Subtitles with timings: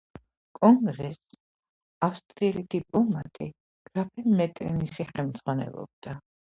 [0.59, 1.35] კონგრესს
[2.09, 3.53] ავსტრიელი დიპლომატი,
[3.93, 6.23] გრაფი მეტერნიხი ხელმძღვანელობდა.